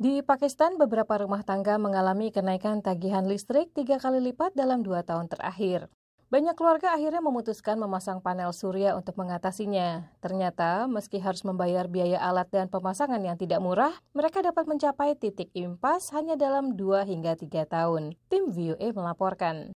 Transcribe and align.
Di 0.00 0.24
Pakistan, 0.24 0.80
beberapa 0.80 1.12
rumah 1.20 1.44
tangga 1.44 1.76
mengalami 1.76 2.32
kenaikan 2.32 2.80
tagihan 2.80 3.28
listrik 3.28 3.68
tiga 3.76 4.00
kali 4.00 4.16
lipat 4.32 4.56
dalam 4.56 4.80
dua 4.80 5.04
tahun 5.04 5.28
terakhir. 5.28 5.92
Banyak 6.32 6.56
keluarga 6.56 6.96
akhirnya 6.96 7.20
memutuskan 7.20 7.76
memasang 7.76 8.24
panel 8.24 8.48
surya 8.56 8.96
untuk 8.96 9.20
mengatasinya. 9.20 10.08
Ternyata, 10.24 10.88
meski 10.88 11.20
harus 11.20 11.44
membayar 11.44 11.84
biaya 11.84 12.16
alat 12.16 12.48
dan 12.48 12.72
pemasangan 12.72 13.20
yang 13.20 13.36
tidak 13.36 13.60
murah, 13.60 13.92
mereka 14.16 14.40
dapat 14.40 14.64
mencapai 14.72 15.20
titik 15.20 15.52
impas 15.52 16.08
hanya 16.16 16.32
dalam 16.32 16.80
dua 16.80 17.04
hingga 17.04 17.36
tiga 17.36 17.68
tahun. 17.68 18.16
Tim 18.32 18.48
VOA 18.48 18.96
melaporkan. 18.96 19.76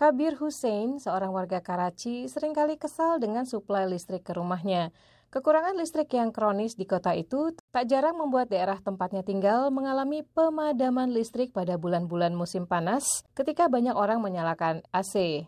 Kabir 0.00 0.40
Hussein, 0.40 0.96
seorang 0.96 1.28
warga 1.28 1.60
Karachi, 1.60 2.24
sering 2.32 2.56
kali 2.56 2.80
kesal 2.80 3.20
dengan 3.20 3.44
suplai 3.44 3.84
listrik 3.84 4.24
ke 4.24 4.32
rumahnya. 4.32 4.96
Kekurangan 5.28 5.74
listrik 5.74 6.14
yang 6.14 6.30
kronis 6.30 6.78
di 6.78 6.86
kota 6.86 7.10
itu 7.10 7.52
tak 7.74 7.90
jarang 7.90 8.14
membuat 8.14 8.54
daerah 8.54 8.78
tempatnya 8.78 9.26
tinggal 9.26 9.66
mengalami 9.74 10.22
pemadaman 10.22 11.10
listrik 11.10 11.50
pada 11.50 11.74
bulan-bulan 11.74 12.30
musim 12.30 12.70
panas 12.70 13.26
ketika 13.34 13.66
banyak 13.66 13.98
orang 13.98 14.22
menyalakan 14.22 14.78
AC. 14.94 15.42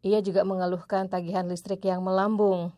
Ia 0.00 0.24
juga 0.24 0.48
mengeluhkan 0.48 1.12
tagihan 1.12 1.44
listrik 1.44 1.84
yang 1.84 2.00
melambung. 2.00 2.72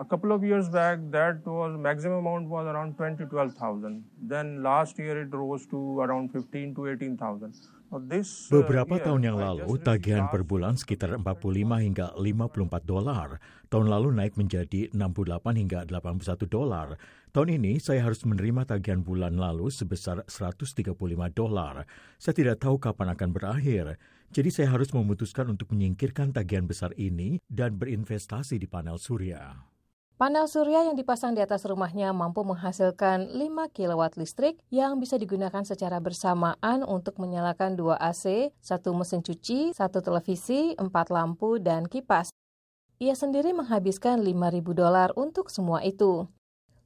A 0.00 0.04
couple 0.08 0.32
of 0.32 0.40
years 0.40 0.64
back, 0.72 0.96
that 1.12 1.44
was 1.44 1.76
maximum 1.76 2.24
amount 2.24 2.48
was 2.48 2.64
around 2.64 2.96
20 2.96 3.20
to 3.20 3.28
12,000. 3.28 4.00
Then 4.16 4.62
last 4.64 4.96
year 4.96 5.20
it 5.20 5.28
rose 5.28 5.68
to 5.68 6.00
around 6.00 6.32
15 6.32 6.74
to 6.76 6.88
18,000. 6.88 7.52
Uh, 7.92 8.00
Beberapa 8.48 8.96
tahun 8.96 9.28
yang 9.28 9.36
lalu, 9.36 9.76
tagihan 9.76 10.32
per 10.32 10.40
bulan 10.40 10.80
sekitar 10.80 11.20
45 11.20 11.84
hingga 11.84 12.16
54 12.16 12.80
dolar. 12.88 13.44
Tahun 13.68 13.86
lalu 13.92 14.16
naik 14.16 14.40
menjadi 14.40 14.88
68 14.88 15.60
hingga 15.60 15.84
81 15.84 16.48
dolar. 16.48 16.96
Tahun 17.36 17.48
ini 17.52 17.76
saya 17.76 18.00
harus 18.00 18.24
menerima 18.24 18.72
tagihan 18.72 19.04
bulan 19.04 19.36
lalu 19.36 19.68
sebesar 19.68 20.24
135 20.24 20.96
dolar. 21.36 21.84
Saya 22.16 22.32
tidak 22.32 22.64
tahu 22.64 22.80
kapan 22.80 23.12
akan 23.12 23.36
berakhir. 23.36 24.00
Jadi 24.32 24.48
saya 24.48 24.72
harus 24.72 24.96
memutuskan 24.96 25.52
untuk 25.52 25.76
menyingkirkan 25.76 26.32
tagihan 26.32 26.64
besar 26.64 26.96
ini 26.96 27.36
dan 27.52 27.76
berinvestasi 27.76 28.56
di 28.56 28.64
panel 28.64 28.96
surya. 28.96 29.69
Panel 30.20 30.44
surya 30.44 30.84
yang 30.84 31.00
dipasang 31.00 31.32
di 31.32 31.40
atas 31.40 31.64
rumahnya 31.64 32.12
mampu 32.12 32.44
menghasilkan 32.44 33.32
5 33.40 33.72
kW 33.72 34.20
listrik 34.20 34.60
yang 34.68 35.00
bisa 35.00 35.16
digunakan 35.16 35.64
secara 35.64 35.96
bersamaan 35.96 36.84
untuk 36.84 37.16
menyalakan 37.16 37.72
dua 37.72 37.96
AC, 37.96 38.52
satu 38.60 38.92
mesin 38.92 39.24
cuci, 39.24 39.72
satu 39.72 40.04
televisi, 40.04 40.76
empat 40.76 41.08
lampu, 41.08 41.56
dan 41.56 41.88
kipas. 41.88 42.28
Ia 43.00 43.16
sendiri 43.16 43.56
menghabiskan 43.56 44.20
5.000 44.20 44.60
dolar 44.76 45.08
untuk 45.16 45.48
semua 45.48 45.80
itu. 45.88 46.28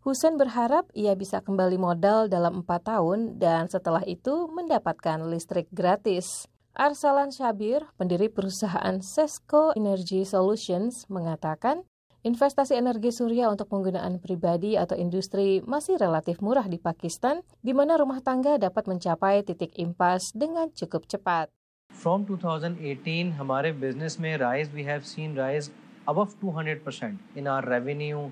Hussein 0.06 0.38
berharap 0.38 0.86
ia 0.94 1.18
bisa 1.18 1.42
kembali 1.42 1.74
modal 1.74 2.30
dalam 2.30 2.62
empat 2.62 2.86
tahun 2.86 3.42
dan 3.42 3.66
setelah 3.66 4.06
itu 4.06 4.46
mendapatkan 4.46 5.26
listrik 5.26 5.66
gratis. 5.74 6.46
Arsalan 6.70 7.34
Syabir, 7.34 7.82
pendiri 7.98 8.30
perusahaan 8.30 9.02
Sesco 9.02 9.74
Energy 9.74 10.22
Solutions, 10.22 11.10
mengatakan 11.10 11.82
investasi 12.23 12.75
energi 12.75 13.15
surya 13.15 13.47
untuk 13.47 13.71
penggunaan 13.71 14.19
pribadi 14.19 14.75
atau 14.75 14.99
industri 14.99 15.63
masih 15.63 15.95
relatif 15.95 16.43
murah 16.43 16.67
di 16.67 16.75
Pakistan, 16.75 17.39
di 17.63 17.71
mana 17.71 17.95
rumah 17.95 18.19
tangga 18.19 18.59
dapat 18.59 18.91
mencapai 18.91 19.47
titik 19.47 19.71
impas 19.79 20.35
dengan 20.35 20.67
cukup 20.75 21.07
cepat. 21.07 21.47
From 21.89 22.27
2018, 22.27 23.39
हमारे 23.39 23.73
business 23.73 24.19
में 24.19 24.37
rise 24.37 24.69
we 24.75 24.83
have 24.83 25.07
seen 25.07 25.33
rise 25.33 25.71
above 26.05 26.35
200% 26.43 27.17
in 27.35 27.47
our 27.47 27.63
revenue 27.65 28.29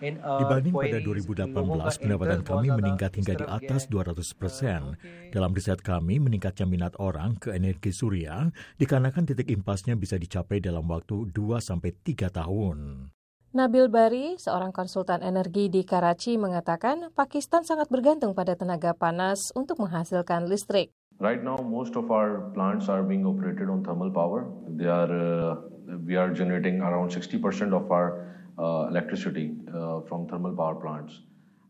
Dibanding 0.00 0.72
pada 0.72 0.96
2018, 0.96 2.00
pendapatan 2.00 2.40
kami 2.40 2.72
meningkat 2.72 3.20
hingga 3.20 3.36
di 3.36 3.44
atas 3.44 3.84
200 3.92 4.16
persen. 4.32 4.96
Dalam 5.28 5.52
riset 5.52 5.84
kami, 5.84 6.16
meningkatnya 6.16 6.64
minat 6.64 6.96
orang 6.96 7.36
ke 7.36 7.52
energi 7.52 7.92
surya 7.92 8.48
dikarenakan 8.80 9.28
titik 9.28 9.52
impasnya 9.52 10.00
bisa 10.00 10.16
dicapai 10.16 10.64
dalam 10.64 10.88
waktu 10.88 11.28
2-3 11.36 12.32
tahun. 12.32 13.12
Nabil 13.55 13.87
Bari, 13.87 14.35
seorang 14.35 14.75
konsultan 14.75 15.23
energi 15.23 15.71
di 15.71 15.87
Karachi, 15.87 16.35
mengatakan 16.35 17.07
Pakistan 17.15 17.63
sangat 17.63 17.87
bergantung 17.87 18.35
pada 18.35 18.51
tenaga 18.51 18.91
panas 18.91 19.55
untuk 19.55 19.79
menghasilkan 19.79 20.51
listrik. 20.51 20.91
Right 21.23 21.39
now, 21.39 21.63
most 21.63 21.95
of 21.95 22.11
our 22.11 22.51
plants 22.51 22.91
are 22.91 22.99
being 22.99 23.23
operated 23.23 23.71
on 23.71 23.79
thermal 23.79 24.11
power. 24.11 24.43
They 24.75 24.91
are, 24.91 25.07
uh, 25.07 25.71
we 26.03 26.19
are 26.19 26.35
generating 26.35 26.83
around 26.83 27.15
60% 27.15 27.71
of 27.71 27.87
our 27.87 28.27
uh, 28.59 28.91
electricity 28.91 29.55
uh, 29.71 30.03
from 30.03 30.27
thermal 30.27 30.51
power 30.51 30.75
plants. 30.75 31.23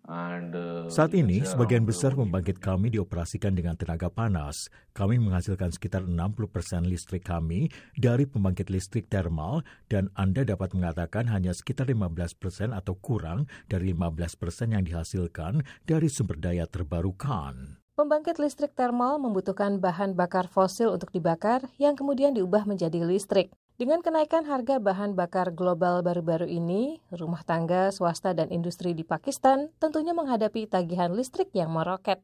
Uh, 0.06 0.86
Saat 0.86 1.18
ini, 1.18 1.42
sebagian 1.42 1.82
besar 1.82 2.14
pembangkit 2.14 2.62
kami 2.62 2.94
dioperasikan 2.94 3.58
dengan 3.58 3.74
tenaga 3.74 4.06
panas. 4.14 4.70
Kami 4.94 5.18
menghasilkan 5.18 5.74
sekitar 5.74 6.06
60 6.06 6.46
persen 6.46 6.86
listrik 6.86 7.26
kami 7.26 7.74
dari 7.98 8.30
pembangkit 8.30 8.70
listrik 8.70 9.10
termal 9.10 9.66
dan 9.90 10.14
Anda 10.14 10.46
dapat 10.46 10.78
mengatakan 10.78 11.26
hanya 11.34 11.58
sekitar 11.58 11.90
15 11.90 12.38
persen 12.38 12.70
atau 12.70 12.94
kurang 12.94 13.50
dari 13.66 13.98
15 13.98 14.38
persen 14.38 14.78
yang 14.78 14.86
dihasilkan 14.86 15.66
dari 15.90 16.06
sumber 16.06 16.38
daya 16.38 16.70
terbarukan. 16.70 17.82
Pembangkit 17.98 18.38
listrik 18.38 18.78
termal 18.78 19.18
membutuhkan 19.18 19.82
bahan 19.82 20.14
bakar 20.14 20.46
fosil 20.52 20.94
untuk 20.94 21.10
dibakar 21.16 21.66
yang 21.82 21.98
kemudian 21.98 22.38
diubah 22.38 22.70
menjadi 22.70 23.02
listrik. 23.02 23.50
Dengan 23.76 24.00
kenaikan 24.00 24.48
harga 24.48 24.80
bahan 24.80 25.20
bakar 25.20 25.52
global 25.52 26.00
baru-baru 26.00 26.48
ini, 26.48 27.04
rumah 27.12 27.44
tangga, 27.44 27.92
swasta, 27.92 28.32
dan 28.32 28.48
industri 28.48 28.96
di 28.96 29.04
Pakistan 29.04 29.68
tentunya 29.84 30.16
menghadapi 30.16 30.64
tagihan 30.64 31.12
listrik 31.12 31.52
yang 31.52 31.76
meroket. 31.76 32.24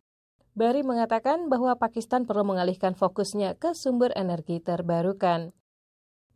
Bari 0.55 0.79
mengatakan 0.79 1.51
bahwa 1.51 1.75
Pakistan 1.75 2.23
perlu 2.23 2.47
mengalihkan 2.47 2.95
fokusnya 2.95 3.59
ke 3.59 3.75
sumber 3.75 4.15
energi 4.15 4.63
terbarukan. 4.63 5.51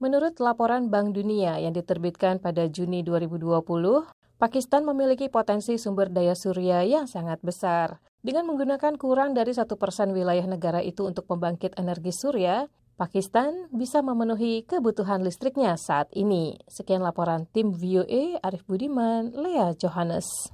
Menurut 0.04 0.36
laporan 0.44 0.92
Bank 0.92 1.16
Dunia 1.16 1.64
yang 1.64 1.72
diterbitkan 1.72 2.44
pada 2.44 2.68
Juni 2.68 3.00
2020, 3.00 3.64
Pakistan 4.36 4.84
memiliki 4.84 5.32
potensi 5.32 5.80
sumber 5.80 6.12
daya 6.12 6.36
surya 6.36 6.84
yang 6.84 7.08
sangat 7.08 7.40
besar. 7.40 8.04
Dengan 8.20 8.52
menggunakan 8.52 9.00
kurang 9.00 9.32
dari 9.32 9.56
satu 9.56 9.80
persen 9.80 10.12
wilayah 10.12 10.44
negara 10.44 10.84
itu 10.84 11.08
untuk 11.08 11.24
pembangkit 11.24 11.80
energi 11.80 12.12
surya, 12.12 12.68
Pakistan 12.96 13.68
bisa 13.76 14.00
memenuhi 14.00 14.64
kebutuhan 14.64 15.20
listriknya 15.20 15.76
saat 15.76 16.08
ini. 16.16 16.56
Sekian 16.72 17.04
laporan 17.04 17.44
tim 17.52 17.76
VOA 17.76 18.40
Arif 18.40 18.64
Budiman, 18.64 19.36
Lea 19.36 19.76
Johannes. 19.76 20.48